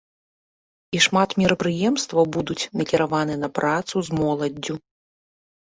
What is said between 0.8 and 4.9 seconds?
І шмат мерапрыемстваў будуць накіраваныя на працу з моладдзю.